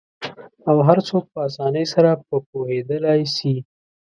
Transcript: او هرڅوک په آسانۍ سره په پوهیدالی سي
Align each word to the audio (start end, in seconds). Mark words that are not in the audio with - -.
او 0.69 0.75
هرڅوک 0.87 1.23
په 1.33 1.39
آسانۍ 1.47 1.85
سره 1.93 2.11
په 2.27 2.35
پوهیدالی 2.49 3.21
سي 3.35 3.55